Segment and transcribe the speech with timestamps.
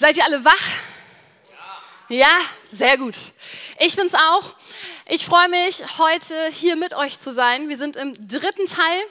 [0.00, 0.68] Seid ihr alle wach?
[2.08, 2.16] Ja.
[2.16, 3.16] ja, sehr gut.
[3.80, 4.54] Ich bin's auch.
[5.06, 7.68] Ich freue mich, heute hier mit euch zu sein.
[7.68, 9.02] Wir sind im dritten Teil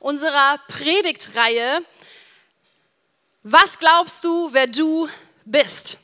[0.00, 1.84] unserer Predigtreihe.
[3.44, 5.08] Was glaubst du, wer du
[5.44, 5.98] bist?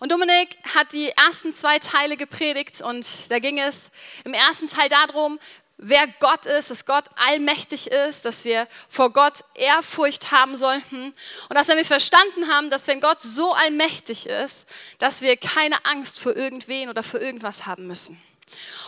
[0.00, 3.90] Und Dominik hat die ersten zwei Teile gepredigt und da ging es
[4.24, 5.38] im ersten Teil darum,
[5.82, 11.12] wer Gott ist, dass Gott allmächtig ist, dass wir vor Gott Ehrfurcht haben sollten
[11.48, 14.66] und dass wir verstanden haben, dass wenn Gott so allmächtig ist,
[14.98, 18.20] dass wir keine Angst vor irgendwen oder vor irgendwas haben müssen.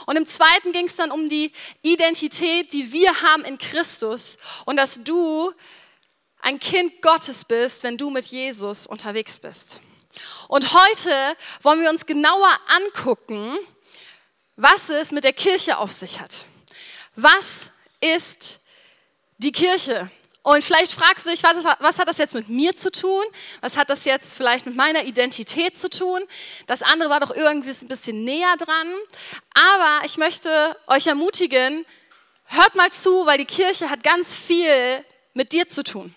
[0.07, 1.53] Und im zweiten ging es dann um die
[1.83, 5.53] Identität, die wir haben in Christus und dass du
[6.41, 9.81] ein Kind Gottes bist, wenn du mit Jesus unterwegs bist.
[10.49, 13.59] Und heute wollen wir uns genauer angucken,
[14.57, 16.45] was es mit der Kirche auf sich hat.
[17.17, 18.61] Was ist
[19.39, 20.11] die Kirche?
[20.43, 23.25] Und vielleicht fragst du dich, was, hat das jetzt mit mir zu tun?
[23.63, 26.21] Was hat das jetzt vielleicht mit meiner Identität zu tun?
[26.67, 28.89] Das andere war doch irgendwie ein bisschen näher dran.
[29.55, 31.87] Aber ich möchte euch ermutigen,
[32.45, 36.15] hört mal zu, weil die Kirche hat ganz viel mit dir zu tun.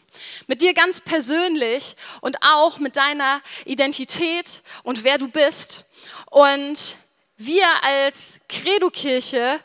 [0.48, 5.86] Mit dir ganz persönlich und auch mit deiner Identität und wer du bist.
[6.26, 6.98] Und
[7.38, 9.62] wir als Credo-Kirche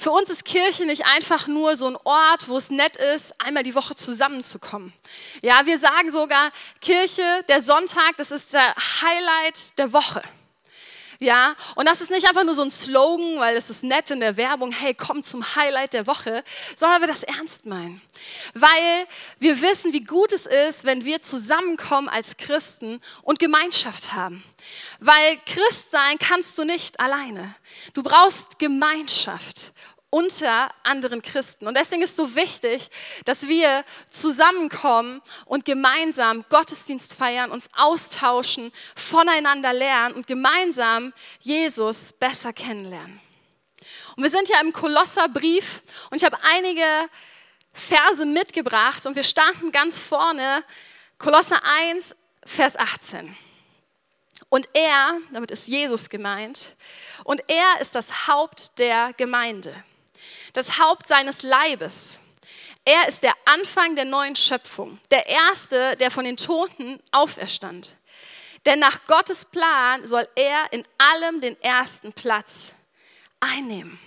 [0.00, 3.62] für uns ist Kirche nicht einfach nur so ein Ort, wo es nett ist, einmal
[3.62, 4.94] die Woche zusammenzukommen.
[5.42, 10.22] Ja, wir sagen sogar, Kirche, der Sonntag, das ist der Highlight der Woche.
[11.22, 14.20] Ja, und das ist nicht einfach nur so ein Slogan, weil es ist nett in
[14.20, 16.42] der Werbung, hey, komm zum Highlight der Woche,
[16.76, 18.00] sondern wir das ernst meinen.
[18.54, 19.06] Weil
[19.38, 24.42] wir wissen, wie gut es ist, wenn wir zusammenkommen als Christen und Gemeinschaft haben.
[24.98, 27.54] Weil Christ sein kannst du nicht alleine.
[27.92, 29.74] Du brauchst Gemeinschaft
[30.10, 31.68] unter anderen Christen.
[31.68, 32.90] Und deswegen ist es so wichtig,
[33.24, 42.52] dass wir zusammenkommen und gemeinsam Gottesdienst feiern, uns austauschen, voneinander lernen und gemeinsam Jesus besser
[42.52, 43.20] kennenlernen.
[44.16, 46.84] Und wir sind ja im Kolosserbrief und ich habe einige
[47.72, 50.64] Verse mitgebracht und wir starten ganz vorne,
[51.18, 51.60] Kolosser
[51.92, 53.36] 1, Vers 18.
[54.48, 56.72] Und er, damit ist Jesus gemeint,
[57.22, 59.84] und er ist das Haupt der Gemeinde
[60.52, 62.20] das Haupt seines Leibes.
[62.84, 67.94] Er ist der Anfang der neuen Schöpfung, der Erste, der von den Toten auferstand.
[68.66, 72.72] Denn nach Gottes Plan soll er in allem den ersten Platz
[73.38, 73.98] einnehmen.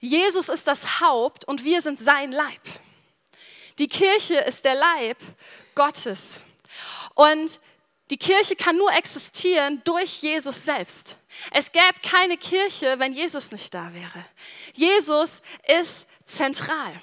[0.00, 2.60] Jesus ist das Haupt und wir sind sein Leib.
[3.78, 5.16] Die Kirche ist der Leib
[5.74, 6.42] Gottes.
[7.14, 7.60] Und
[8.10, 11.18] die Kirche kann nur existieren durch Jesus selbst.
[11.50, 14.24] Es gäbe keine Kirche, wenn Jesus nicht da wäre.
[14.74, 17.00] Jesus ist zentral.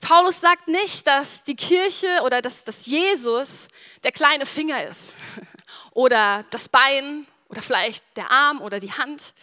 [0.00, 3.68] Paulus sagt nicht, dass die Kirche oder dass, dass Jesus
[4.04, 5.14] der kleine Finger ist
[5.92, 9.34] oder das Bein oder vielleicht der Arm oder die Hand.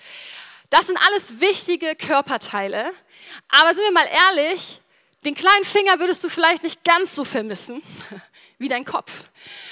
[0.69, 2.91] Das sind alles wichtige Körperteile.
[3.49, 4.81] Aber sind wir mal ehrlich,
[5.25, 7.81] den kleinen Finger würdest du vielleicht nicht ganz so vermissen
[8.57, 9.11] wie dein Kopf.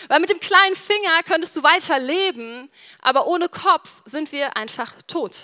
[0.08, 2.70] Weil mit dem kleinen Finger könntest du weiter leben,
[3.02, 5.36] aber ohne Kopf sind wir einfach tot.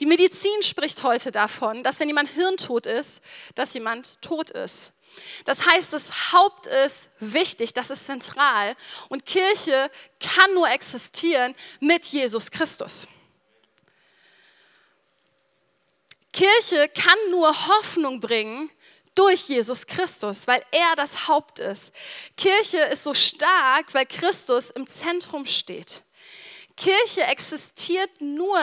[0.00, 3.20] Die Medizin spricht heute davon, dass wenn jemand hirntot ist,
[3.54, 4.90] dass jemand tot ist.
[5.44, 8.74] Das heißt, das Haupt ist wichtig, das ist zentral
[9.10, 13.06] und Kirche kann nur existieren mit Jesus Christus.
[16.32, 18.70] Kirche kann nur Hoffnung bringen,
[19.14, 21.92] durch Jesus Christus, weil er das Haupt ist.
[22.36, 26.02] Kirche ist so stark, weil Christus im Zentrum steht.
[26.76, 28.58] Kirche existiert nur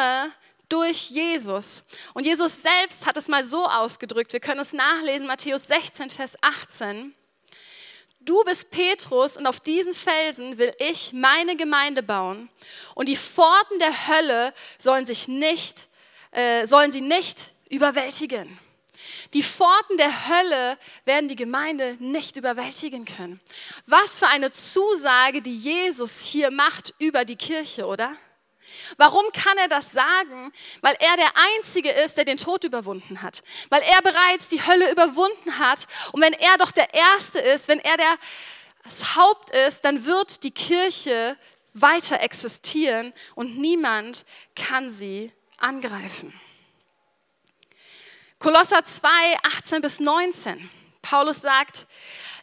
[0.67, 1.83] durch Jesus.
[2.13, 6.35] Und Jesus selbst hat es mal so ausgedrückt, wir können es nachlesen, Matthäus 16, Vers
[6.41, 7.13] 18.
[8.21, 12.49] Du bist Petrus und auf diesen Felsen will ich meine Gemeinde bauen
[12.93, 15.87] und die Pforten der Hölle sollen, sich nicht,
[16.31, 18.59] äh, sollen sie nicht überwältigen.
[19.33, 23.39] Die Pforten der Hölle werden die Gemeinde nicht überwältigen können.
[23.85, 28.15] Was für eine Zusage, die Jesus hier macht über die Kirche, oder?
[28.97, 30.51] Warum kann er das sagen?
[30.81, 33.43] Weil er der Einzige ist, der den Tod überwunden hat.
[33.69, 35.85] Weil er bereits die Hölle überwunden hat.
[36.11, 38.17] Und wenn er doch der Erste ist, wenn er der,
[38.83, 41.37] das Haupt ist, dann wird die Kirche
[41.73, 44.25] weiter existieren und niemand
[44.55, 46.33] kann sie angreifen.
[48.39, 49.09] Kolosser 2,
[49.43, 50.69] 18 bis 19.
[51.01, 51.87] Paulus sagt,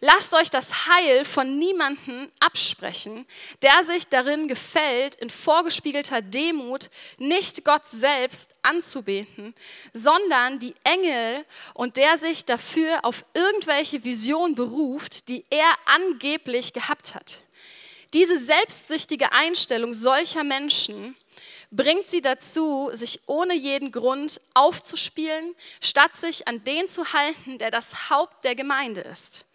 [0.01, 3.27] Lasst euch das Heil von niemandem absprechen,
[3.63, 9.55] der sich darin gefällt, in vorgespiegelter Demut nicht Gott selbst anzubeten,
[9.95, 17.15] sondern die Engel und der sich dafür auf irgendwelche Vision beruft, die er angeblich gehabt
[17.15, 17.41] hat.
[18.13, 21.17] Diese selbstsüchtige Einstellung solcher Menschen
[21.71, 27.71] bringt sie dazu, sich ohne jeden Grund aufzuspielen, statt sich an den zu halten, der
[27.71, 29.47] das Haupt der Gemeinde ist.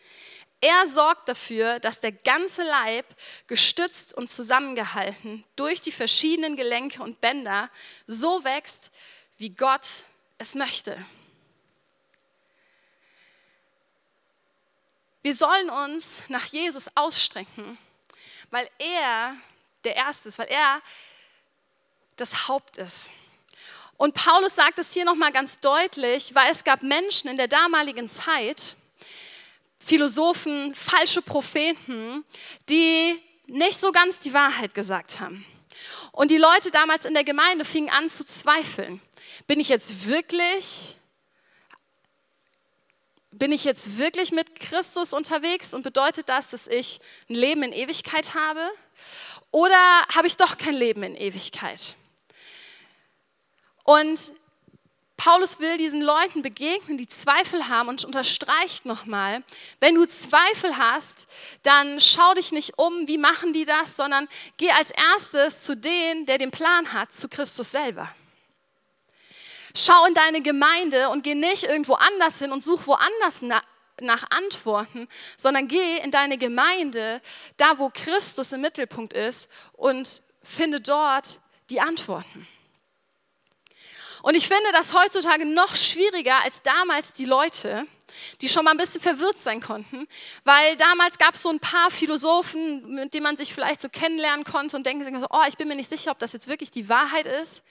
[0.64, 3.06] Er sorgt dafür, dass der ganze Leib
[3.48, 7.70] gestützt und zusammengehalten durch die verschiedenen Gelenke und Bänder
[8.06, 8.92] so wächst,
[9.40, 9.88] wie Gott
[10.38, 11.04] es möchte.
[15.24, 17.78] Wir sollen uns nach Jesus ausstrecken,
[18.52, 19.36] weil er
[19.84, 20.82] der Erste ist, weil er
[22.22, 23.10] das Haupt ist.
[23.98, 28.10] Und Paulus sagt es hier nochmal ganz deutlich, weil es gab Menschen in der damaligen
[28.10, 28.76] Zeit,
[29.80, 32.24] Philosophen, falsche Propheten,
[32.70, 35.46] die nicht so ganz die Wahrheit gesagt haben.
[36.12, 39.02] Und die Leute damals in der Gemeinde fingen an zu zweifeln.
[39.48, 40.96] Bin ich jetzt wirklich
[43.34, 47.74] bin ich jetzt wirklich mit Christus unterwegs und bedeutet das, dass ich ein Leben in
[47.74, 48.70] Ewigkeit habe?
[49.50, 51.96] Oder habe ich doch kein Leben in Ewigkeit?
[53.84, 54.32] Und
[55.24, 59.44] Paulus will diesen Leuten begegnen, die Zweifel haben und unterstreicht nochmal,
[59.80, 61.28] wenn du Zweifel hast,
[61.62, 66.26] dann schau dich nicht um, wie machen die das, sondern geh als erstes zu dem,
[66.26, 68.12] der den Plan hat, zu Christus selber.
[69.76, 73.64] Schau in deine Gemeinde und geh nicht irgendwo anders hin und such woanders nach,
[74.32, 75.08] Antworten,
[75.38, 77.22] sondern geh in deine Gemeinde,
[77.58, 81.40] da wo Christus im Mittelpunkt ist und finde dort
[81.70, 82.48] die Antworten.
[84.22, 87.88] Und ich finde das heutzutage noch schwieriger als damals die Leute,
[88.42, 90.08] die schon mal ein bisschen verwirrt sein konnten,
[90.44, 94.44] weil damals gab es so ein paar Philosophen, mit denen man sich vielleicht so kennenlernen
[94.44, 96.72] konnte und denken sich so, oh, ich bin mir nicht sicher, ob das jetzt wirklich
[96.72, 97.64] die Wahrheit ist.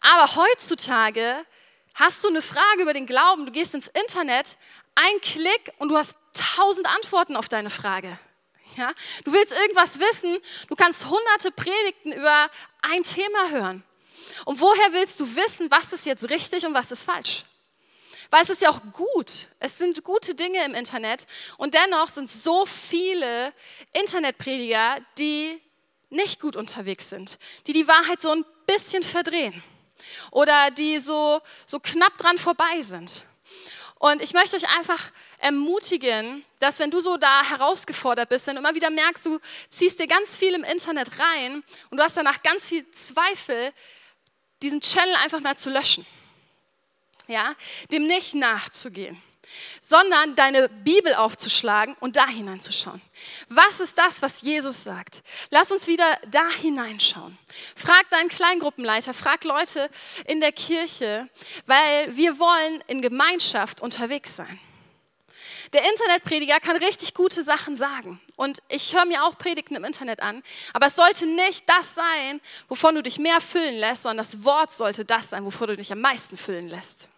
[0.00, 1.36] Aber heutzutage
[1.94, 4.56] hast du eine Frage über den Glauben, du gehst ins Internet,
[4.94, 8.18] ein Klick und du hast tausend Antworten auf deine Frage.
[8.76, 8.92] Ja?
[9.24, 10.38] Du willst irgendwas wissen,
[10.68, 12.50] du kannst hunderte Predigten über
[12.82, 13.84] ein Thema hören.
[14.44, 17.44] Und woher willst du wissen, was ist jetzt richtig und was ist falsch?
[18.30, 19.48] Weil es ist ja auch gut.
[19.58, 21.26] Es sind gute Dinge im Internet.
[21.58, 23.52] Und dennoch sind so viele
[23.92, 25.60] Internetprediger, die
[26.08, 29.62] nicht gut unterwegs sind, die die Wahrheit so ein bisschen verdrehen
[30.30, 33.24] oder die so, so knapp dran vorbei sind.
[33.98, 38.60] Und ich möchte euch einfach ermutigen, dass wenn du so da herausgefordert bist, wenn du
[38.60, 39.38] immer wieder merkst, du
[39.70, 43.72] ziehst dir ganz viel im Internet rein und du hast danach ganz viel Zweifel,
[44.62, 46.06] diesen Channel einfach mal zu löschen.
[47.28, 47.54] Ja,
[47.90, 49.20] dem nicht nachzugehen,
[49.80, 53.00] sondern deine Bibel aufzuschlagen und da hineinzuschauen.
[53.48, 55.22] Was ist das, was Jesus sagt?
[55.50, 57.38] Lass uns wieder da hineinschauen.
[57.76, 59.88] Frag deinen Kleingruppenleiter, frag Leute
[60.26, 61.28] in der Kirche,
[61.66, 64.58] weil wir wollen in Gemeinschaft unterwegs sein.
[65.72, 68.20] Der Internetprediger kann richtig gute Sachen sagen.
[68.36, 70.42] Und ich höre mir auch Predigten im Internet an.
[70.74, 74.72] Aber es sollte nicht das sein, wovon du dich mehr füllen lässt, sondern das Wort
[74.72, 77.08] sollte das sein, wovon du dich am meisten füllen lässt.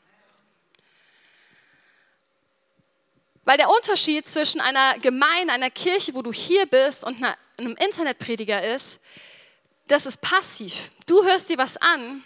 [3.44, 7.22] Weil der Unterschied zwischen einer Gemeinde, einer Kirche, wo du hier bist, und
[7.58, 9.00] einem Internetprediger ist,
[9.88, 10.90] das ist passiv.
[11.06, 12.24] Du hörst dir was an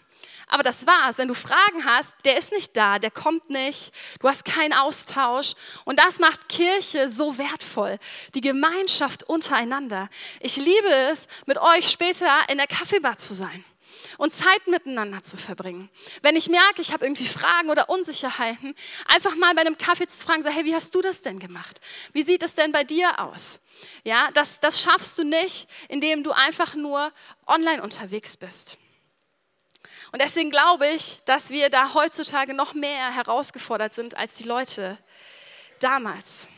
[0.49, 1.19] aber das war's.
[1.19, 5.55] Wenn du Fragen hast, der ist nicht da, der kommt nicht, du hast keinen Austausch.
[5.85, 7.99] Und das macht Kirche so wertvoll,
[8.35, 10.09] die Gemeinschaft untereinander.
[10.41, 13.65] Ich liebe es, mit euch später in der Kaffeebar zu sein
[14.17, 15.89] und Zeit miteinander zu verbringen.
[16.23, 18.75] Wenn ich merke, ich habe irgendwie Fragen oder Unsicherheiten,
[19.07, 21.81] einfach mal bei einem Kaffee zu fragen, so, hey, wie hast du das denn gemacht?
[22.13, 23.61] Wie sieht es denn bei dir aus?
[24.05, 27.13] Ja, das, das schaffst du nicht, indem du einfach nur
[27.47, 28.79] online unterwegs bist.
[30.13, 34.99] Und deswegen glaube ich, dass wir da heutzutage noch mehr herausgefordert sind als die Leute
[35.81, 36.49] damals.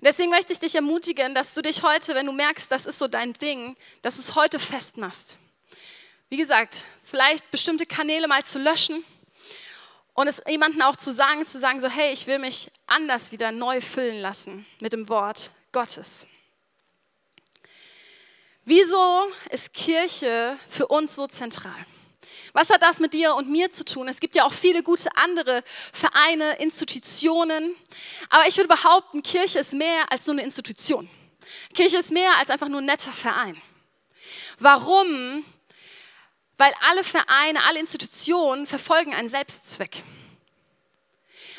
[0.00, 2.98] Und deswegen möchte ich dich ermutigen, dass du dich heute, wenn du merkst, das ist
[2.98, 5.36] so dein Ding, dass du es heute festmachst.
[6.30, 9.04] Wie gesagt, vielleicht bestimmte Kanäle mal zu löschen
[10.14, 13.52] und es jemandem auch zu sagen, zu sagen, so hey, ich will mich anders wieder
[13.52, 16.26] neu füllen lassen mit dem Wort Gottes.
[18.70, 21.74] Wieso ist Kirche für uns so zentral?
[22.52, 24.06] Was hat das mit dir und mir zu tun?
[24.06, 25.62] Es gibt ja auch viele gute andere
[25.92, 27.74] Vereine, Institutionen.
[28.28, 31.10] Aber ich würde behaupten, Kirche ist mehr als nur eine Institution.
[31.74, 33.60] Kirche ist mehr als einfach nur ein netter Verein.
[34.60, 35.44] Warum?
[36.60, 40.02] weil alle Vereine, alle Institutionen verfolgen einen Selbstzweck.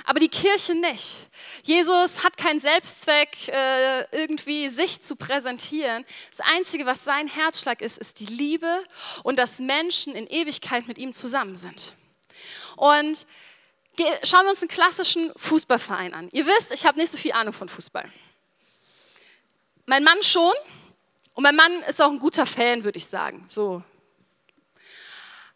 [0.05, 1.27] Aber die Kirche nicht.
[1.63, 6.05] Jesus hat keinen Selbstzweck, äh, irgendwie sich zu präsentieren.
[6.35, 8.83] Das Einzige, was sein Herzschlag ist, ist die Liebe
[9.23, 11.93] und dass Menschen in Ewigkeit mit ihm zusammen sind.
[12.75, 13.25] Und
[14.23, 16.29] schauen wir uns einen klassischen Fußballverein an.
[16.31, 18.09] Ihr wisst, ich habe nicht so viel Ahnung von Fußball.
[19.85, 20.53] Mein Mann schon.
[21.33, 23.43] Und mein Mann ist auch ein guter Fan, würde ich sagen.
[23.47, 23.83] So.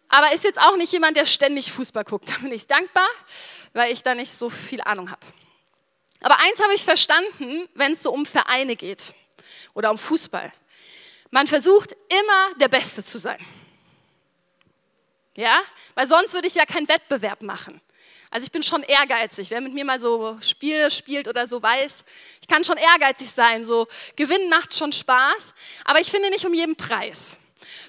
[0.07, 2.29] Aber ist jetzt auch nicht jemand, der ständig Fußball guckt.
[2.29, 3.07] Da bin ich dankbar,
[3.74, 5.25] weil ich da nicht so viel Ahnung habe.
[6.22, 9.13] Aber eins habe ich verstanden, wenn es so um Vereine geht
[9.74, 10.51] oder um Fußball.
[11.29, 13.39] Man versucht immer der Beste zu sein.
[15.36, 15.62] Ja?
[15.93, 17.81] Weil sonst würde ich ja keinen Wettbewerb machen.
[18.31, 19.50] Also ich bin schon ehrgeizig.
[19.50, 22.03] Wer mit mir mal so Spiele spielt oder so weiß,
[22.41, 23.63] ich kann schon ehrgeizig sein.
[23.63, 25.53] So gewinnen macht schon Spaß,
[25.86, 27.38] aber ich finde nicht um jeden Preis.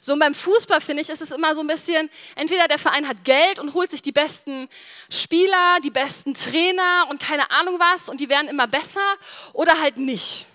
[0.01, 3.09] So und beim Fußball finde ich, ist es immer so ein bisschen, entweder der Verein
[3.09, 4.69] hat Geld und holt sich die besten
[5.11, 9.17] Spieler, die besten Trainer und keine Ahnung was und die werden immer besser
[9.53, 10.47] oder halt nicht.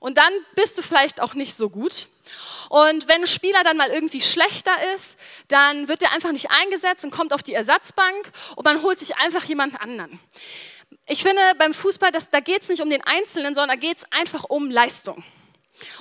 [0.00, 2.08] Und dann bist du vielleicht auch nicht so gut.
[2.70, 5.18] Und wenn ein Spieler dann mal irgendwie schlechter ist,
[5.48, 9.16] dann wird er einfach nicht eingesetzt und kommt auf die Ersatzbank und man holt sich
[9.16, 10.18] einfach jemanden anderen.
[11.06, 13.98] Ich finde beim Fußball, das, da geht es nicht um den Einzelnen, sondern da geht
[13.98, 15.24] es einfach um Leistung.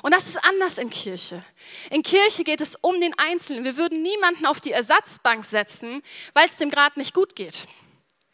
[0.01, 1.43] Und das ist anders in Kirche.
[1.89, 3.63] In Kirche geht es um den Einzelnen.
[3.63, 6.01] Wir würden niemanden auf die Ersatzbank setzen,
[6.33, 7.67] weil es dem gerade nicht gut geht.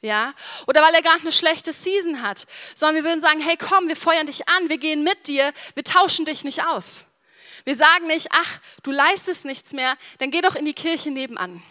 [0.02, 0.34] Ja?
[0.68, 2.46] Oder weil er gerade eine schlechte Season hat.
[2.76, 5.84] Sondern wir würden sagen, hey komm, wir feuern dich an, wir gehen mit dir, wir
[5.84, 7.06] tauschen dich nicht aus.
[7.66, 11.64] Wir sagen nicht, ach, du leistest nichts mehr, dann geh doch in die Kirche nebenan.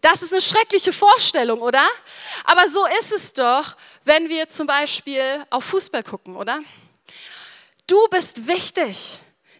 [0.00, 1.86] Das ist eine schreckliche Vorstellung, oder?
[2.44, 6.60] Aber so ist es doch, wenn wir zum Beispiel auf Fußball gucken, oder?
[7.90, 9.18] Du bist wichtig.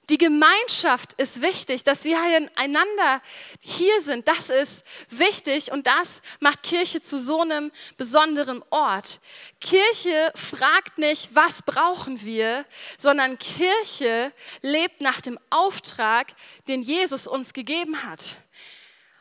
[0.09, 2.17] Die Gemeinschaft ist wichtig, dass wir
[2.55, 3.21] einander
[3.59, 4.29] hier sind.
[4.29, 9.19] Das ist wichtig und das macht Kirche zu so einem besonderen Ort.
[9.61, 12.65] Kirche fragt nicht, was brauchen wir,
[12.97, 14.33] sondern Kirche
[14.63, 16.29] lebt nach dem Auftrag,
[16.69, 18.39] den Jesus uns gegeben hat.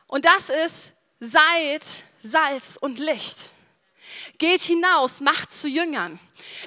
[0.06, 1.84] Und das ist, seid
[2.20, 3.38] Salz und Licht.
[4.40, 6.20] Geht hinaus, macht zu Jüngern.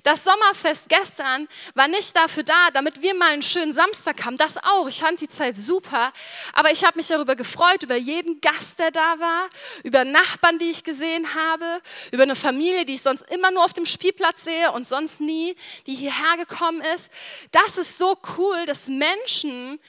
[0.03, 4.37] Das Sommerfest gestern war nicht dafür da, damit wir mal einen schönen Samstag haben.
[4.37, 4.87] Das auch.
[4.89, 6.13] Ich fand die Zeit super.
[6.53, 9.49] Aber ich habe mich darüber gefreut, über jeden Gast, der da war,
[9.85, 13.73] über Nachbarn, die ich gesehen habe, über eine Familie, die ich sonst immer nur auf
[13.73, 17.11] dem Spielplatz sehe und sonst nie, die hierher gekommen ist.
[17.53, 19.81] Das ist so cool, dass Menschen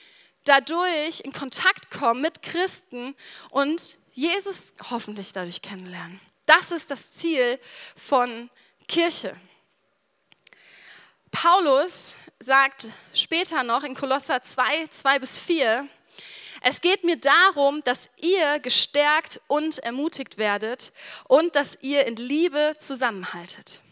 [0.44, 3.14] dadurch in Kontakt kommen mit Christen
[3.50, 6.20] und Jesus hoffentlich dadurch kennenlernen.
[6.46, 7.58] Das ist das Ziel
[7.96, 8.50] von
[8.86, 9.34] Kirche.
[11.30, 15.88] Paulus sagt später noch in Kolosser 2, 2 bis 4,
[16.66, 20.94] es geht mir darum, dass ihr gestärkt und ermutigt werdet
[21.28, 23.82] und dass ihr in Liebe zusammenhaltet.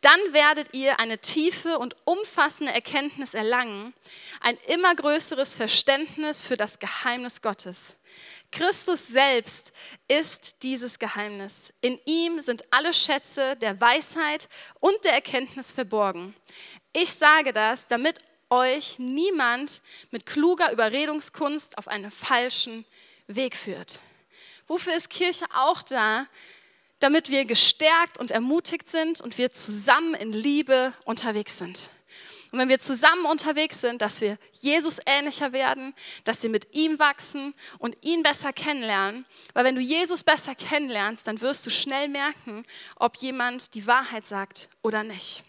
[0.00, 3.94] Dann werdet ihr eine tiefe und umfassende Erkenntnis erlangen,
[4.40, 7.96] ein immer größeres Verständnis für das Geheimnis Gottes.
[8.54, 9.72] Christus selbst
[10.06, 11.72] ist dieses Geheimnis.
[11.80, 16.36] In ihm sind alle Schätze der Weisheit und der Erkenntnis verborgen.
[16.92, 18.20] Ich sage das, damit
[18.50, 19.82] euch niemand
[20.12, 22.84] mit kluger Überredungskunst auf einen falschen
[23.26, 23.98] Weg führt.
[24.68, 26.26] Wofür ist Kirche auch da?
[27.00, 31.90] Damit wir gestärkt und ermutigt sind und wir zusammen in Liebe unterwegs sind.
[32.54, 35.92] Und wenn wir zusammen unterwegs sind, dass wir Jesus ähnlicher werden,
[36.22, 39.26] dass wir mit ihm wachsen und ihn besser kennenlernen.
[39.54, 42.62] Weil wenn du Jesus besser kennenlernst, dann wirst du schnell merken,
[42.94, 45.42] ob jemand die Wahrheit sagt oder nicht.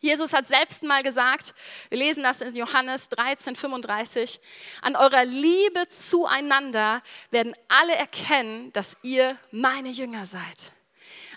[0.00, 1.54] Jesus hat selbst mal gesagt,
[1.88, 4.40] wir lesen das in Johannes 13, 35,
[4.82, 10.72] an eurer Liebe zueinander werden alle erkennen, dass ihr meine Jünger seid.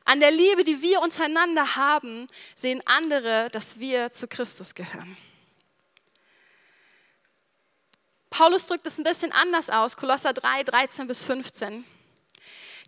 [0.06, 5.18] An der Liebe, die wir untereinander haben, sehen andere, dass wir zu Christus gehören.
[8.30, 11.86] Paulus drückt es ein bisschen anders aus, Kolosser 3, 13 bis 15.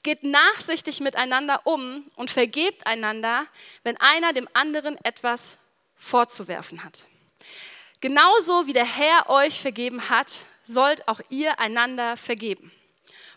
[0.02, 3.46] Geht nachsichtig miteinander um und vergebt einander,
[3.84, 5.58] wenn einer dem anderen etwas
[5.96, 7.06] vorzuwerfen hat.
[8.02, 12.72] Genauso wie der Herr euch vergeben hat, sollt auch ihr einander vergeben.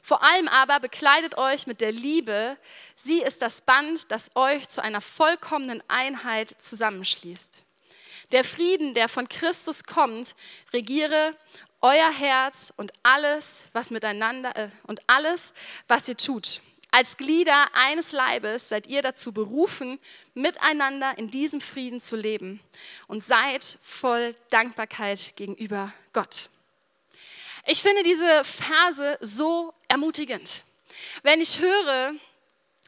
[0.07, 2.57] Vor allem aber bekleidet euch mit der Liebe.
[2.95, 7.65] Sie ist das Band, das euch zu einer vollkommenen Einheit zusammenschließt.
[8.31, 10.37] Der Frieden, der von Christus kommt,
[10.73, 11.35] regiere
[11.81, 15.53] euer Herz und alles, was miteinander äh, und alles,
[15.89, 16.61] was ihr tut.
[16.93, 19.99] Als Glieder eines Leibes seid ihr dazu berufen,
[20.35, 22.61] miteinander in diesem Frieden zu leben
[23.09, 26.49] und seid voll Dankbarkeit gegenüber Gott.
[27.69, 30.63] Ich finde diese Verse so ermutigend.
[31.25, 32.15] Wenn ich höre,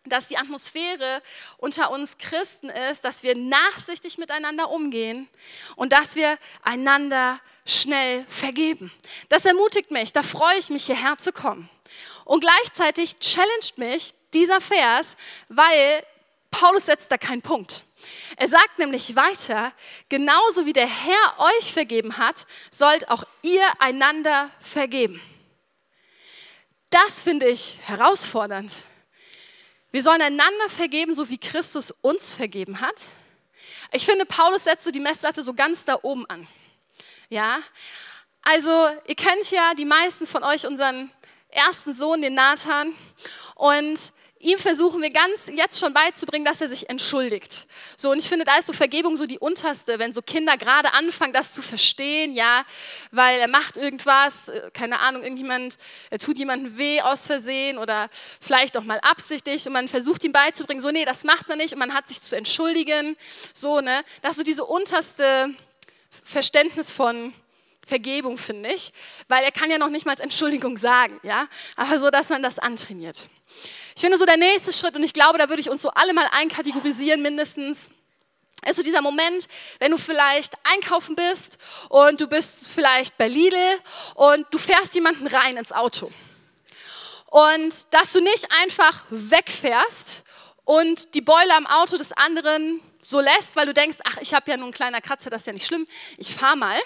[0.04, 1.20] dass die Atmosphäre
[1.56, 5.28] unter uns Christen ist, dass wir nachsichtig miteinander umgehen
[5.74, 8.92] und dass wir einander schnell vergeben.
[9.28, 11.68] Das ermutigt mich, da freue ich mich, hierher zu kommen.
[12.24, 15.16] Und gleichzeitig challenged mich dieser Vers,
[15.48, 16.04] weil
[16.52, 17.82] Paulus setzt da keinen Punkt.
[18.36, 19.72] Er sagt nämlich weiter,
[20.08, 25.20] genauso wie der Herr euch vergeben hat, sollt auch ihr einander vergeben.
[26.90, 28.84] Das finde ich herausfordernd.
[29.90, 33.06] Wir sollen einander vergeben, so wie Christus uns vergeben hat.
[33.92, 36.46] Ich finde, Paulus setzt so die Messlatte so ganz da oben an.
[37.30, 37.60] Ja,
[38.42, 38.70] also
[39.06, 41.10] ihr kennt ja die meisten von euch unseren
[41.50, 42.94] ersten Sohn, den Nathan.
[43.54, 47.66] Und ihm versuchen wir ganz jetzt schon beizubringen, dass er sich entschuldigt.
[47.96, 50.92] So, und ich finde, da ist so Vergebung so die unterste, wenn so Kinder gerade
[50.94, 52.64] anfangen, das zu verstehen, ja,
[53.10, 55.76] weil er macht irgendwas, äh, keine Ahnung, irgendjemand,
[56.10, 58.08] er tut jemandem weh aus Versehen oder
[58.40, 61.72] vielleicht auch mal absichtlich und man versucht ihm beizubringen, so, nee, das macht man nicht
[61.72, 63.16] und man hat sich zu entschuldigen,
[63.52, 65.52] so, ne, das ist so diese unterste
[66.24, 67.32] Verständnis von,
[67.88, 68.92] Vergebung, finde ich,
[69.28, 72.58] weil er kann ja noch nicht mal Entschuldigung sagen, ja, aber so, dass man das
[72.58, 73.30] antrainiert.
[73.98, 76.12] Ich finde so der nächste Schritt, und ich glaube, da würde ich uns so alle
[76.12, 77.90] mal einkategorisieren mindestens,
[78.64, 79.48] ist so dieser Moment,
[79.80, 83.58] wenn du vielleicht einkaufen bist und du bist vielleicht bei Lidl
[84.14, 86.12] und du fährst jemanden rein ins Auto.
[87.26, 90.22] Und dass du nicht einfach wegfährst
[90.64, 94.50] und die Beule am Auto des anderen so lässt, weil du denkst, ach, ich habe
[94.50, 95.86] ja nur einen kleiner Kratzer, das ist ja nicht schlimm,
[96.18, 96.78] ich fahre mal.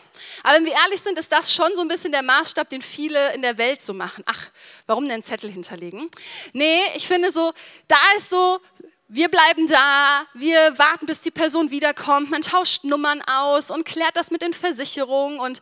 [0.45, 3.35] Aber wenn wir ehrlich sind, ist das schon so ein bisschen der Maßstab, den viele
[3.35, 4.23] in der Welt so machen.
[4.26, 4.50] Ach,
[4.87, 6.09] warum denn Zettel hinterlegen?
[6.52, 7.52] Nee, ich finde so,
[7.88, 8.61] da ist so,
[9.09, 14.17] wir bleiben da, wir warten, bis die Person wiederkommt, man tauscht Nummern aus und klärt
[14.17, 15.61] das mit den Versicherungen und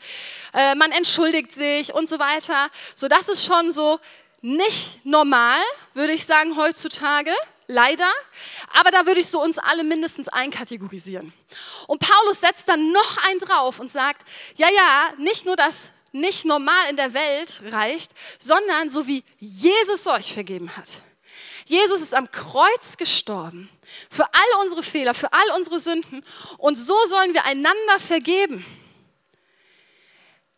[0.53, 2.69] äh, man entschuldigt sich und so weiter.
[2.95, 3.99] So, das ist schon so
[4.43, 5.59] nicht normal,
[5.95, 7.33] würde ich sagen, heutzutage
[7.71, 8.11] leider.
[8.75, 11.33] Aber da würde ich so uns alle mindestens einkategorisieren.
[11.87, 16.45] Und Paulus setzt dann noch einen drauf und sagt, ja, ja, nicht nur das nicht
[16.45, 20.89] normal in der Welt reicht, sondern so wie Jesus euch vergeben hat.
[21.67, 23.71] Jesus ist am Kreuz gestorben
[24.11, 26.25] für all unsere Fehler, für all unsere Sünden
[26.59, 28.67] und so sollen wir einander vergeben.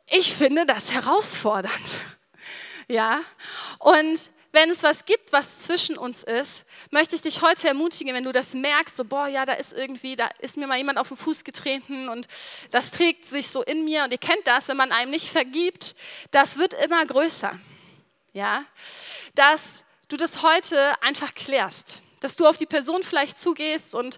[0.06, 1.98] Ich finde das herausfordernd.
[2.88, 3.20] Ja,
[3.78, 8.24] und wenn es was gibt, was zwischen uns ist, möchte ich dich heute ermutigen, wenn
[8.24, 11.08] du das merkst, so, boah, ja, da ist irgendwie, da ist mir mal jemand auf
[11.08, 12.28] den Fuß getreten und
[12.70, 15.96] das trägt sich so in mir und ihr kennt das, wenn man einem nicht vergibt,
[16.30, 17.58] das wird immer größer.
[18.34, 18.64] Ja,
[19.34, 24.16] dass du das heute einfach klärst dass du auf die Person vielleicht zugehst und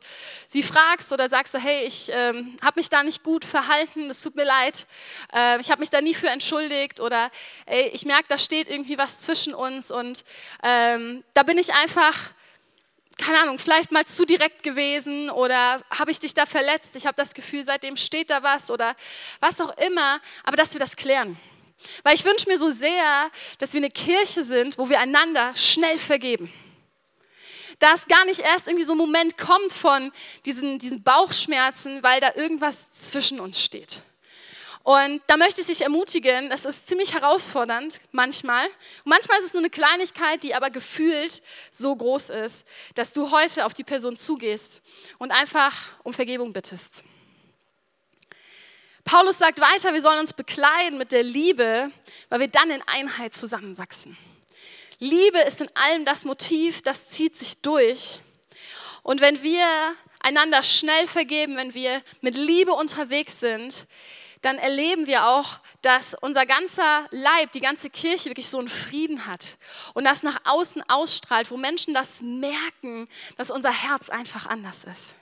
[0.48, 4.22] sie fragst oder sagst so, hey, ich ähm, habe mich da nicht gut verhalten, es
[4.22, 4.86] tut mir leid,
[5.32, 7.30] äh, ich habe mich da nie für entschuldigt oder
[7.66, 10.24] ey, ich merke, da steht irgendwie was zwischen uns und
[10.62, 12.14] ähm, da bin ich einfach,
[13.16, 17.16] keine Ahnung, vielleicht mal zu direkt gewesen oder habe ich dich da verletzt, ich habe
[17.16, 18.94] das Gefühl, seitdem steht da was oder
[19.40, 21.38] was auch immer, aber dass wir das klären.
[22.02, 25.98] Weil ich wünsche mir so sehr, dass wir eine Kirche sind, wo wir einander schnell
[25.98, 26.52] vergeben
[27.80, 30.12] dass gar nicht erst irgendwie so ein Moment kommt von
[30.44, 34.02] diesen, diesen Bauchschmerzen, weil da irgendwas zwischen uns steht.
[34.84, 38.66] Und da möchte ich dich ermutigen, das ist ziemlich herausfordernd manchmal.
[38.66, 43.30] Und manchmal ist es nur eine Kleinigkeit, die aber gefühlt so groß ist, dass du
[43.30, 44.82] heute auf die Person zugehst
[45.16, 47.02] und einfach um Vergebung bittest.
[49.04, 51.90] Paulus sagt weiter, wir sollen uns bekleiden mit der Liebe,
[52.28, 54.18] weil wir dann in Einheit zusammenwachsen.
[54.98, 58.20] Liebe ist in allem das Motiv, das zieht sich durch.
[59.02, 59.66] Und wenn wir
[60.20, 63.86] einander schnell vergeben, wenn wir mit Liebe unterwegs sind,
[64.44, 69.26] dann erleben wir auch, dass unser ganzer Leib, die ganze Kirche wirklich so einen Frieden
[69.26, 69.58] hat
[69.94, 75.14] und das nach außen ausstrahlt, wo Menschen das merken, dass unser Herz einfach anders ist.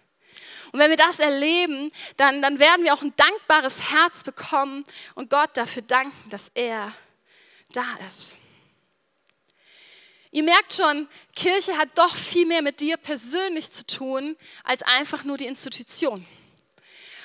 [0.73, 5.31] Und wenn wir das erleben, dann, dann werden wir auch ein dankbares Herz bekommen und
[5.31, 6.93] Gott dafür danken, dass er
[7.73, 8.37] da ist.
[10.31, 15.25] Ihr merkt schon, Kirche hat doch viel mehr mit dir persönlich zu tun, als einfach
[15.25, 16.27] nur die Institution.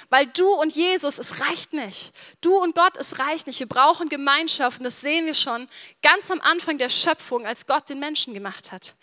[0.10, 2.14] Weil du und Jesus, es reicht nicht.
[2.40, 3.60] Du und Gott, es reicht nicht.
[3.60, 5.68] Wir brauchen Gemeinschaft und das sehen wir schon
[6.02, 8.94] ganz am Anfang der Schöpfung, als Gott den Menschen gemacht hat.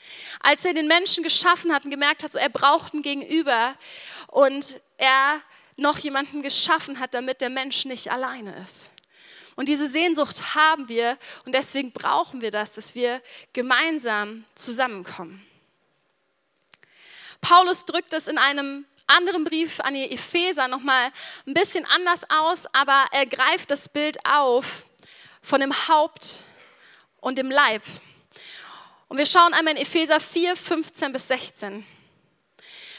[0.41, 3.75] Als er den Menschen geschaffen hat und gemerkt hat, so er braucht ein Gegenüber
[4.29, 5.41] und er
[5.77, 8.91] noch jemanden geschaffen hat, damit der Mensch nicht alleine ist.
[9.57, 13.21] Und diese Sehnsucht haben wir und deswegen brauchen wir das, dass wir
[13.53, 15.47] gemeinsam zusammenkommen.
[17.41, 21.11] Paulus drückt es in einem anderen Brief an die Epheser nochmal
[21.47, 24.85] ein bisschen anders aus, aber er greift das Bild auf
[25.43, 26.43] von dem Haupt
[27.21, 27.83] und dem Leib.
[29.09, 31.87] Und wir schauen einmal in Epheser 4, 15 bis 16.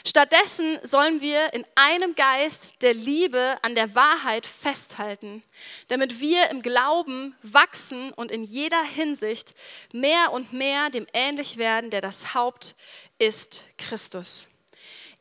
[0.06, 5.42] Stattdessen sollen wir in einem Geist der Liebe an der Wahrheit festhalten,
[5.88, 9.54] damit wir im Glauben wachsen und in jeder Hinsicht
[9.92, 12.76] mehr und mehr dem ähnlich werden, der das Haupt
[13.18, 14.48] ist, Christus.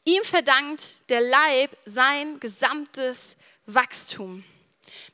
[0.08, 4.44] Ihm verdankt der Leib sein gesamtes Wachstum.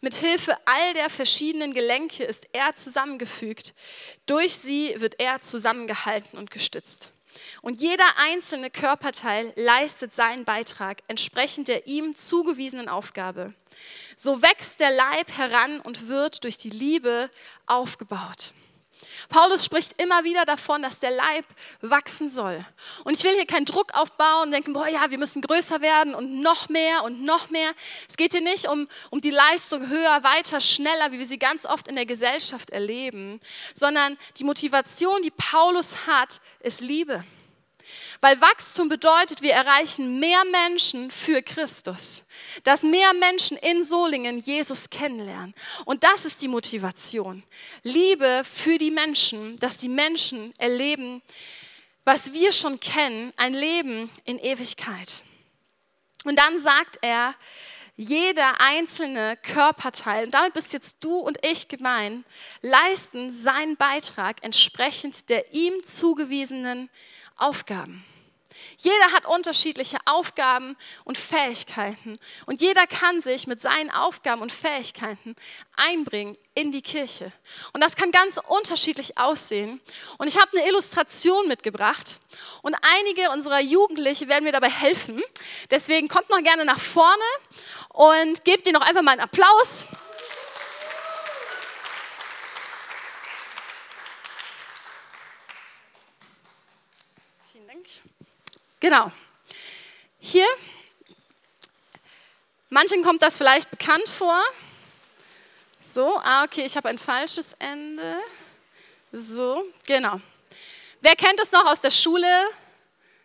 [0.01, 3.73] Mit Hilfe all der verschiedenen Gelenke ist er zusammengefügt.
[4.25, 7.13] Durch sie wird er zusammengehalten und gestützt.
[7.61, 13.53] Und jeder einzelne Körperteil leistet seinen Beitrag entsprechend der ihm zugewiesenen Aufgabe.
[14.17, 17.29] So wächst der Leib heran und wird durch die Liebe
[17.65, 18.53] aufgebaut.
[19.29, 21.45] Paulus spricht immer wieder davon, dass der Leib
[21.81, 22.65] wachsen soll.
[23.03, 26.15] Und ich will hier keinen Druck aufbauen und denken, boah, ja, wir müssen größer werden
[26.15, 27.71] und noch mehr und noch mehr.
[28.09, 31.65] Es geht hier nicht um, um die Leistung höher, weiter, schneller, wie wir sie ganz
[31.65, 33.39] oft in der Gesellschaft erleben,
[33.73, 37.23] sondern die Motivation, die Paulus hat, ist Liebe.
[38.21, 42.23] Weil Wachstum bedeutet, wir erreichen mehr Menschen für Christus.
[42.63, 45.53] Dass mehr Menschen in Solingen Jesus kennenlernen.
[45.85, 47.43] Und das ist die Motivation.
[47.83, 51.21] Liebe für die Menschen, dass die Menschen erleben,
[52.03, 55.23] was wir schon kennen, ein Leben in Ewigkeit.
[56.23, 57.35] Und dann sagt er,
[57.95, 62.25] jeder einzelne Körperteil, und damit bist jetzt du und ich gemein,
[62.61, 66.89] leisten seinen Beitrag entsprechend der ihm zugewiesenen
[67.37, 68.05] Aufgaben.
[68.77, 75.35] Jeder hat unterschiedliche Aufgaben und Fähigkeiten und jeder kann sich mit seinen Aufgaben und Fähigkeiten
[75.75, 77.31] einbringen in die Kirche.
[77.73, 79.81] Und das kann ganz unterschiedlich aussehen.
[80.17, 82.19] Und ich habe eine Illustration mitgebracht
[82.61, 85.21] und einige unserer Jugendliche werden mir dabei helfen.
[85.69, 87.23] Deswegen kommt noch gerne nach vorne
[87.89, 89.87] und gebt ihnen noch einfach mal einen Applaus.
[98.81, 99.11] Genau.
[100.17, 100.47] Hier,
[102.69, 104.41] manchen kommt das vielleicht bekannt vor.
[105.79, 108.17] So, ah, okay, ich habe ein falsches Ende.
[109.11, 110.19] So, genau.
[110.99, 112.47] Wer kennt es noch aus der Schule?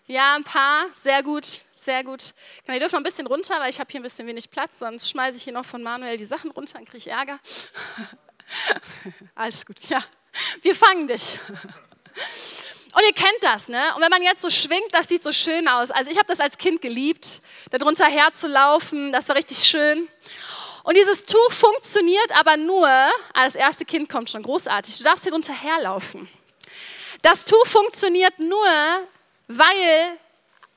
[0.07, 0.92] Ja, ein paar.
[0.92, 2.35] Sehr gut, sehr gut.
[2.69, 5.09] Ihr dürft noch ein bisschen runter, weil ich habe hier ein bisschen wenig Platz, sonst
[5.09, 7.40] schmeiße ich hier noch von Manuel die Sachen runter, dann kriege Ärger.
[9.35, 10.05] Alles gut, ja.
[10.61, 11.38] Wir fangen dich.
[12.97, 13.95] Und ihr kennt das, ne?
[13.95, 15.91] Und wenn man jetzt so schwingt, das sieht so schön aus.
[15.91, 20.09] Also ich habe das als Kind geliebt, darunter herzulaufen, das war richtig schön.
[20.83, 25.25] Und dieses Tuch funktioniert aber nur, ah, das erste Kind kommt schon großartig, du darfst
[25.25, 26.27] hier drunter herlaufen.
[27.21, 28.67] Das Tuch funktioniert nur,
[29.49, 30.19] weil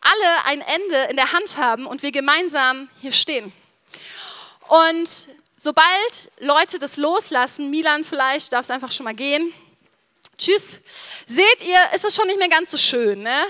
[0.02, 3.54] alle ein Ende in der Hand haben und wir gemeinsam hier stehen.
[4.68, 9.54] Und sobald Leute das loslassen, Milan vielleicht, du darfst einfach schon mal gehen,
[10.40, 10.80] Tschüss.
[11.28, 13.44] Seht ihr, ist es schon nicht mehr ganz so schön, ne?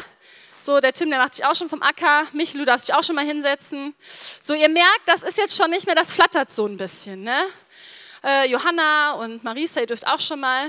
[0.58, 2.26] So, der Tim, der macht sich auch schon vom Acker.
[2.34, 3.96] Michel, du darfst dich auch schon mal hinsetzen.
[4.42, 7.46] So, ihr merkt, das ist jetzt schon nicht mehr, das flattert so ein bisschen, ne?
[8.24, 10.66] Äh, Johanna und Marisa, ihr dürft auch schon mal.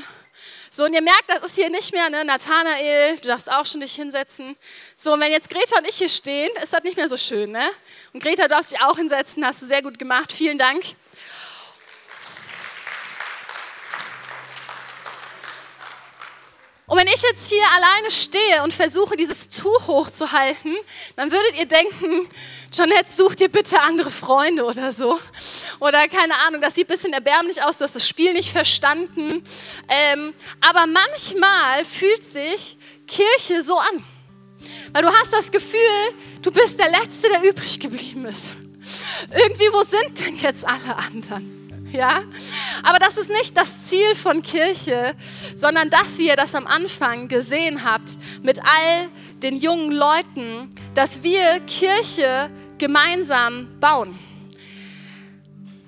[0.70, 2.22] So, und ihr merkt, das ist hier nicht mehr, ne?
[2.24, 4.56] Nathanael, du darfst auch schon dich hinsetzen.
[4.96, 7.50] So, und wenn jetzt Greta und ich hier stehen, ist das nicht mehr so schön,
[7.50, 7.68] ne?
[8.12, 10.84] Und Greta, darfst dich auch hinsetzen, hast du sehr gut gemacht, vielen Dank.
[16.90, 20.74] Und wenn ich jetzt hier alleine stehe und versuche, dieses Tuch hochzuhalten,
[21.14, 22.28] dann würdet ihr denken,
[22.72, 25.16] Jeanette, such dir bitte andere Freunde oder so.
[25.78, 29.44] Oder keine Ahnung, das sieht ein bisschen erbärmlich aus, du hast das Spiel nicht verstanden.
[29.88, 32.76] Ähm, aber manchmal fühlt sich
[33.06, 34.04] Kirche so an.
[34.92, 35.78] Weil du hast das Gefühl,
[36.42, 38.56] du bist der Letzte, der übrig geblieben ist.
[39.32, 41.88] Irgendwie, wo sind denn jetzt alle anderen?
[41.92, 42.24] Ja?
[42.82, 45.14] Aber das ist nicht das Ziel von Kirche,
[45.54, 48.10] sondern dass wie ihr das am Anfang gesehen habt
[48.42, 49.08] mit all
[49.42, 54.18] den jungen Leuten, dass wir Kirche gemeinsam bauen.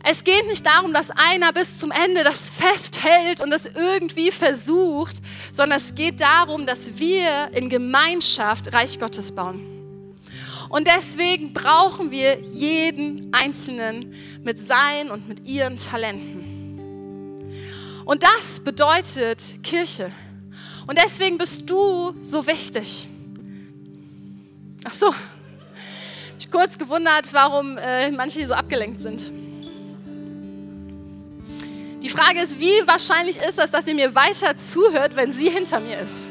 [0.05, 5.17] Es geht nicht darum, dass einer bis zum Ende das festhält und es irgendwie versucht,
[5.53, 9.73] sondern es geht darum, dass wir in Gemeinschaft Reich Gottes bauen.
[10.69, 16.52] Und deswegen brauchen wir jeden Einzelnen mit seinen und mit ihren Talenten.
[18.05, 20.11] Und das bedeutet Kirche.
[20.87, 23.09] Und deswegen bist du so wichtig.
[24.85, 25.15] Ach so,
[26.39, 29.31] ich kurz gewundert, warum äh, manche hier so abgelenkt sind.
[32.03, 35.79] Die Frage ist, wie wahrscheinlich ist das, dass ihr mir weiter zuhört, wenn sie hinter
[35.79, 36.31] mir ist?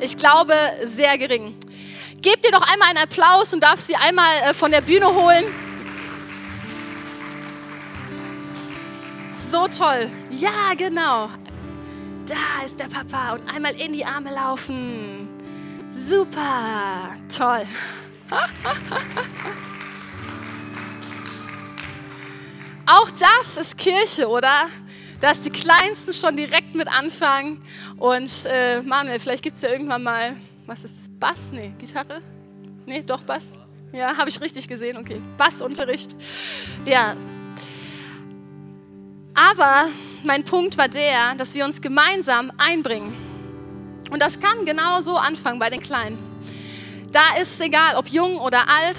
[0.00, 0.54] Ich glaube,
[0.84, 1.56] sehr gering.
[2.20, 5.46] Gebt dir doch einmal einen Applaus und darfst sie einmal äh, von der Bühne holen.
[9.54, 10.10] So toll.
[10.32, 11.30] Ja, genau.
[12.26, 15.28] Da ist der Papa und einmal in die Arme laufen.
[15.92, 17.64] Super, toll.
[22.86, 24.66] Auch das ist Kirche, oder?
[25.20, 27.62] Dass die Kleinsten schon direkt mit anfangen.
[27.96, 30.34] Und äh, Manuel, vielleicht gibt es ja irgendwann mal,
[30.66, 31.08] was ist das?
[31.08, 31.52] Bass?
[31.52, 32.20] Nee, Gitarre?
[32.86, 33.56] Nee, doch Bass.
[33.92, 35.20] Ja, habe ich richtig gesehen, okay.
[35.38, 36.10] Bassunterricht.
[36.84, 37.14] Ja.
[39.34, 39.88] Aber
[40.22, 43.12] mein Punkt war der, dass wir uns gemeinsam einbringen.
[44.10, 46.18] Und das kann genau so anfangen bei den Kleinen.
[47.10, 48.98] Da ist es egal, ob jung oder alt,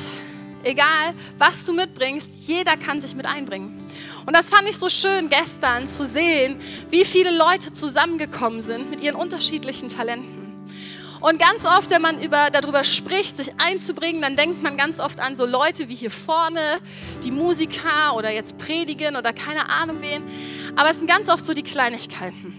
[0.63, 3.81] egal was du mitbringst, jeder kann sich mit einbringen.
[4.25, 9.01] Und das fand ich so schön gestern zu sehen, wie viele Leute zusammengekommen sind mit
[9.01, 10.44] ihren unterschiedlichen Talenten.
[11.21, 15.19] Und ganz oft, wenn man über, darüber spricht, sich einzubringen, dann denkt man ganz oft
[15.19, 16.79] an so Leute wie hier vorne,
[17.23, 20.23] die Musiker oder jetzt predigen oder keine Ahnung wen.
[20.75, 22.53] Aber es sind ganz oft so die Kleinigkeiten.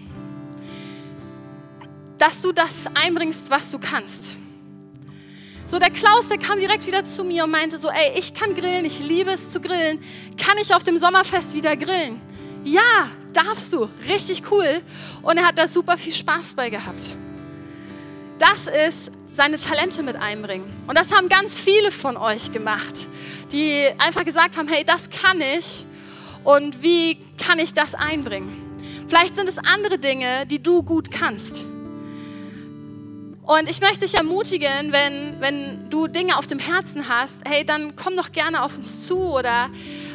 [2.17, 4.39] Dass du das einbringst, was du kannst.
[5.65, 8.55] So, der Klaus, der kam direkt wieder zu mir und meinte so, ey, ich kann
[8.55, 9.99] grillen, ich liebe es zu grillen.
[10.37, 12.21] Kann ich auf dem Sommerfest wieder grillen?
[12.63, 13.89] Ja, darfst du.
[14.07, 14.81] Richtig cool.
[15.21, 17.17] Und er hat da super viel Spaß bei gehabt.
[18.39, 20.71] Das ist seine Talente mit einbringen.
[20.87, 23.07] Und das haben ganz viele von euch gemacht,
[23.51, 25.85] die einfach gesagt haben, hey, das kann ich
[26.43, 28.63] und wie kann ich das einbringen?
[29.07, 31.67] Vielleicht sind es andere Dinge, die du gut kannst.
[33.43, 37.95] Und ich möchte dich ermutigen, wenn, wenn du Dinge auf dem Herzen hast, hey, dann
[37.95, 39.69] komm doch gerne auf uns zu oder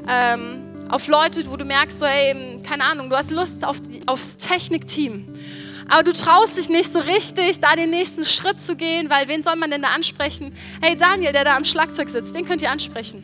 [0.06, 4.37] ähm, auf Leute, wo du merkst, so, hey, keine Ahnung, du hast Lust auf aufs
[4.37, 5.26] Technikteam.
[5.92, 9.42] Aber du traust dich nicht so richtig, da den nächsten Schritt zu gehen, weil wen
[9.42, 10.55] soll man denn da ansprechen?
[10.81, 13.22] Hey, Daniel, der da am Schlagzeug sitzt, den könnt ihr ansprechen.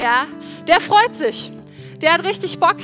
[0.00, 0.26] Ja,
[0.66, 1.52] der freut sich.
[2.00, 2.78] Der hat richtig Bock.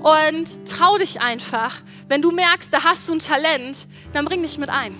[0.00, 1.76] Und trau dich einfach.
[2.08, 4.94] Wenn du merkst, da hast du ein Talent, dann bring dich mit ein.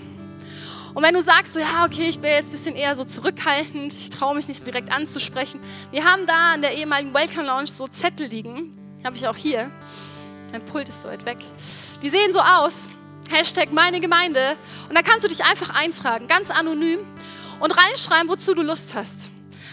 [0.95, 3.93] Und wenn du sagst, so, ja, okay, ich bin jetzt ein bisschen eher so zurückhaltend,
[3.93, 5.59] ich traue mich nicht so direkt anzusprechen.
[5.91, 8.75] Wir haben da an der ehemaligen Welcome Lounge so Zettel liegen.
[9.03, 9.69] Habe ich auch hier.
[10.51, 11.37] Mein Pult ist so weit weg.
[12.01, 12.89] Die sehen so aus.
[13.31, 14.57] Hashtag meine Gemeinde.
[14.89, 16.99] Und da kannst du dich einfach eintragen, ganz anonym
[17.59, 19.31] und reinschreiben, wozu du Lust hast.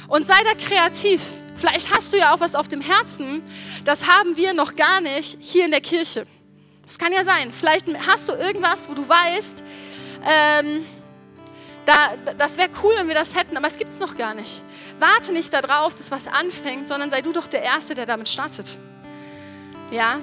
[0.08, 1.20] Und sei da kreativ.
[1.56, 3.42] Vielleicht hast du ja auch was auf dem Herzen.
[3.84, 6.26] Das haben wir noch gar nicht hier in der Kirche.
[6.86, 7.52] Das kann ja sein.
[7.52, 9.62] Vielleicht hast du irgendwas, wo du weißt,
[10.26, 10.86] ähm,
[11.84, 14.62] da, das wäre cool, wenn wir das hätten, aber es gibt es noch gar nicht.
[14.98, 18.66] Warte nicht darauf, dass was anfängt, sondern sei du doch der Erste, der damit startet.
[19.90, 20.18] Ja?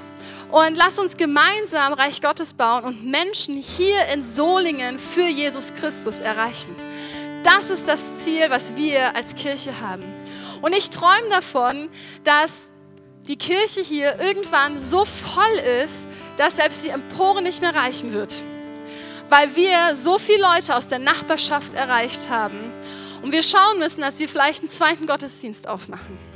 [0.52, 6.22] Und lass uns gemeinsam Reich Gottes bauen und Menschen hier in Solingen für Jesus Christus
[6.22, 6.76] erreichen.
[7.44, 10.04] Das ist das Ziel, was wir als Kirche haben.
[10.62, 11.90] Und ich träume davon,
[12.24, 12.72] dass
[13.28, 18.32] die Kirche hier irgendwann so voll ist, dass selbst die Empore nicht mehr reichen wird
[19.30, 22.58] weil wir so viele Leute aus der Nachbarschaft erreicht haben.
[23.22, 26.35] Und wir schauen müssen, dass wir vielleicht einen zweiten Gottesdienst aufmachen.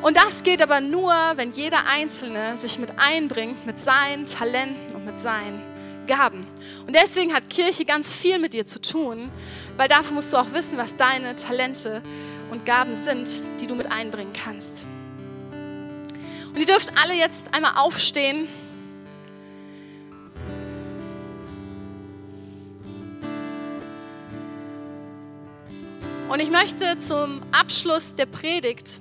[0.00, 5.04] Und das geht aber nur, wenn jeder Einzelne sich mit einbringt, mit seinen Talenten und
[5.04, 5.60] mit seinen
[6.06, 6.46] Gaben.
[6.86, 9.30] Und deswegen hat Kirche ganz viel mit dir zu tun,
[9.76, 12.00] weil dafür musst du auch wissen, was deine Talente
[12.50, 13.28] und Gaben sind,
[13.60, 14.86] die du mit einbringen kannst.
[16.48, 18.46] Und ihr dürft alle jetzt einmal aufstehen.
[26.28, 29.00] Und ich möchte zum Abschluss der Predigt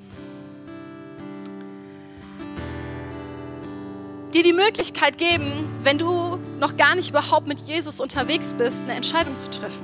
[4.38, 8.93] dir die Möglichkeit geben, wenn du noch gar nicht überhaupt mit Jesus unterwegs bist, eine
[8.93, 9.84] Entscheidung zu treffen.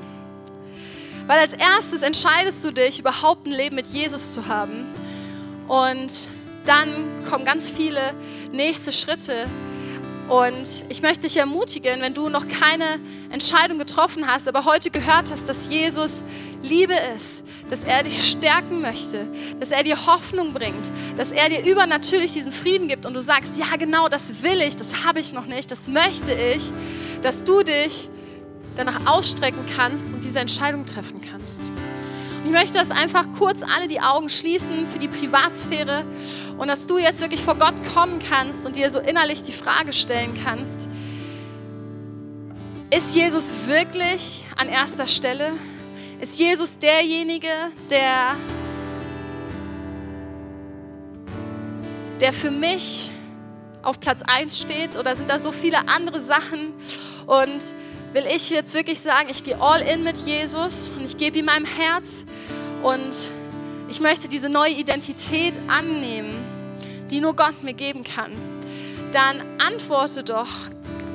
[1.25, 4.93] Weil als erstes entscheidest du dich, überhaupt ein Leben mit Jesus zu haben.
[5.67, 6.29] Und
[6.65, 6.87] dann
[7.27, 8.13] kommen ganz viele
[8.51, 9.47] nächste Schritte.
[10.29, 15.31] Und ich möchte dich ermutigen, wenn du noch keine Entscheidung getroffen hast, aber heute gehört
[15.31, 16.23] hast, dass Jesus
[16.63, 19.27] Liebe ist, dass er dich stärken möchte,
[19.59, 23.57] dass er dir Hoffnung bringt, dass er dir übernatürlich diesen Frieden gibt und du sagst,
[23.57, 26.71] ja genau, das will ich, das habe ich noch nicht, das möchte ich,
[27.21, 28.09] dass du dich
[28.77, 31.69] danach ausstrecken kannst und diese Entscheidung treffen kannst.
[32.43, 36.03] Und ich möchte, dass einfach kurz alle die Augen schließen für die Privatsphäre
[36.57, 39.93] und dass du jetzt wirklich vor Gott kommen kannst und dir so innerlich die Frage
[39.93, 40.87] stellen kannst,
[42.95, 45.53] ist Jesus wirklich an erster Stelle?
[46.21, 47.49] Ist Jesus derjenige,
[47.89, 48.35] der,
[52.19, 53.09] der für mich
[53.81, 54.95] auf Platz 1 steht?
[54.95, 56.73] Oder sind da so viele andere Sachen?
[57.25, 57.73] Und
[58.13, 61.45] will ich jetzt wirklich sagen, ich gehe all in mit Jesus und ich gebe ihm
[61.45, 62.23] mein Herz
[62.83, 63.31] und
[63.93, 66.33] ich möchte diese neue Identität annehmen,
[67.11, 68.31] die nur Gott mir geben kann.
[69.11, 70.47] dann antworte doch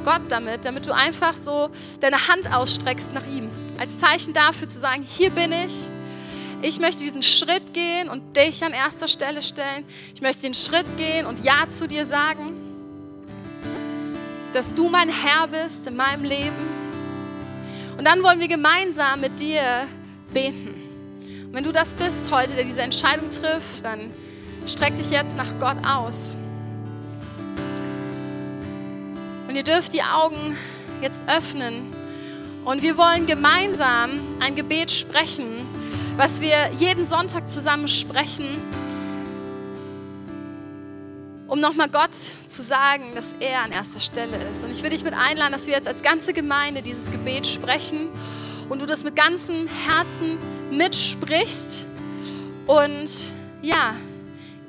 [0.04, 3.50] Gott damit, damit du einfach so deine Hand ausstreckst nach ihm.
[3.80, 5.88] Als Zeichen dafür zu sagen, hier bin ich.
[6.62, 9.84] Ich möchte diesen Schritt gehen und dich an erster Stelle stellen.
[10.14, 12.60] Ich möchte den Schritt gehen und Ja zu dir sagen,
[14.52, 16.68] dass du mein Herr bist in meinem Leben.
[17.98, 19.88] Und dann wollen wir gemeinsam mit dir
[20.32, 20.77] beten.
[21.48, 24.10] Und wenn du das bist heute, der diese Entscheidung trifft, dann
[24.66, 26.36] streck dich jetzt nach Gott aus.
[29.48, 30.58] Und ihr dürft die Augen
[31.00, 31.90] jetzt öffnen.
[32.66, 35.46] Und wir wollen gemeinsam ein Gebet sprechen,
[36.18, 38.44] was wir jeden Sonntag zusammen sprechen,
[41.46, 42.10] um nochmal Gott
[42.46, 44.64] zu sagen, dass er an erster Stelle ist.
[44.64, 48.10] Und ich will dich mit einladen, dass wir jetzt als ganze Gemeinde dieses Gebet sprechen
[48.68, 50.36] und du das mit ganzem Herzen
[50.70, 51.86] mitsprichst
[52.66, 53.10] und
[53.62, 53.94] ja,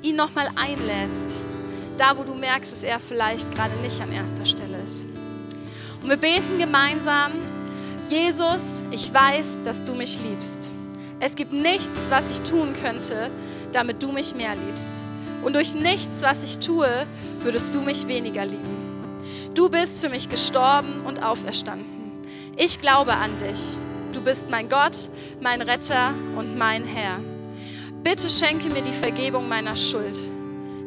[0.02, 1.44] ihn nochmal einlädst
[2.00, 5.06] da wo du merkst, dass er vielleicht gerade nicht an erster Stelle ist.
[6.02, 7.32] Und wir beten gemeinsam,
[8.08, 10.72] Jesus, ich weiß, dass du mich liebst.
[11.20, 13.30] Es gibt nichts, was ich tun könnte,
[13.72, 14.90] damit du mich mehr liebst.
[15.44, 16.88] Und durch nichts, was ich tue,
[17.42, 19.50] würdest du mich weniger lieben.
[19.52, 22.12] Du bist für mich gestorben und auferstanden.
[22.56, 23.60] Ich glaube an dich.
[24.20, 25.08] Du bist mein Gott,
[25.40, 27.18] mein Retter und mein Herr.
[28.04, 30.18] Bitte schenke mir die Vergebung meiner Schuld.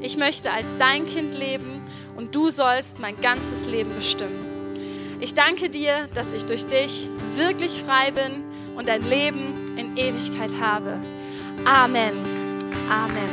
[0.02, 1.82] Ich möchte als dein Kind leben
[2.16, 5.18] und du sollst mein ganzes Leben bestimmen.
[5.20, 8.44] Ich danke dir, dass ich durch dich wirklich frei bin
[8.76, 11.00] und ein Leben in Ewigkeit habe.
[11.66, 12.14] Amen.
[12.88, 13.30] Amen.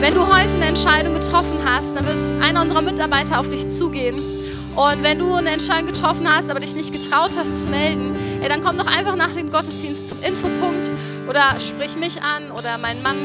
[0.00, 4.39] Wenn du heute eine Entscheidung getroffen hast, dann wird einer unserer Mitarbeiter auf dich zugehen.
[4.76, 8.48] Und wenn du eine Entscheidung getroffen hast, aber dich nicht getraut hast zu melden, ey,
[8.48, 10.92] dann komm doch einfach nach dem Gottesdienst zum Infopunkt
[11.28, 13.16] oder sprich mich an oder meinen Mann.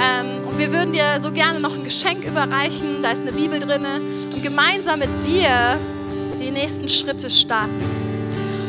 [0.00, 3.02] Ähm, und wir würden dir so gerne noch ein Geschenk überreichen.
[3.02, 3.86] Da ist eine Bibel drin.
[4.32, 5.78] Und gemeinsam mit dir
[6.40, 7.82] die nächsten Schritte starten.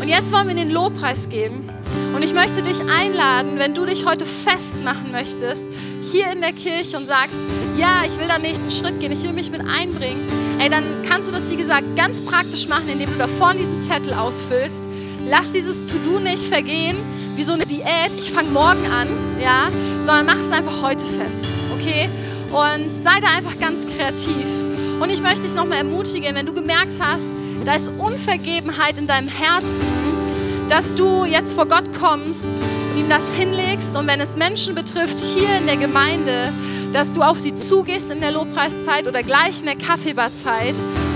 [0.02, 1.70] Und jetzt wollen wir in den Lobpreis gehen.
[2.16, 5.66] Und ich möchte dich einladen, wenn du dich heute festmachen möchtest,
[6.12, 7.40] hier in der Kirche und sagst,
[7.78, 10.22] ja, ich will den nächsten Schritt gehen, ich will mich mit einbringen,
[10.64, 13.84] ey, dann kannst du das, wie gesagt, ganz praktisch machen, indem du da vorne diesen
[13.84, 14.82] Zettel ausfüllst.
[15.28, 16.98] Lass dieses To-Do nicht vergehen,
[17.36, 19.08] wie so eine Diät, ich fange morgen an,
[19.42, 19.68] ja,
[20.02, 21.46] sondern mach es einfach heute fest,
[21.78, 22.10] okay?
[22.48, 24.46] Und sei da einfach ganz kreativ.
[25.02, 27.28] Und ich möchte dich nochmal ermutigen, wenn du gemerkt hast,
[27.66, 29.86] da ist Unvergebenheit in deinem Herzen,
[30.70, 32.46] dass du jetzt vor Gott kommst
[32.94, 36.54] und ihm das hinlegst und wenn es Menschen betrifft hier in der Gemeinde,
[36.94, 40.76] dass du auf sie zugehst in der Lobpreiszeit oder gleich in der Kaffeebarzeit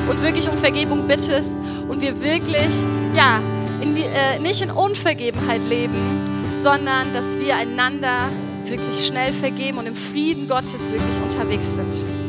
[0.09, 1.51] und wirklich um Vergebung bittest
[1.87, 2.83] und wir wirklich,
[3.15, 3.39] ja,
[3.81, 8.27] in die, äh, nicht in Unvergebenheit leben, sondern dass wir einander
[8.65, 12.26] wirklich schnell vergeben und im Frieden Gottes wirklich unterwegs sind.